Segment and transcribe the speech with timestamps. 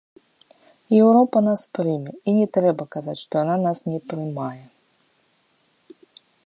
[1.01, 4.63] Еўропа нас прыме, і не трэба казаць, што яна нас не прымае.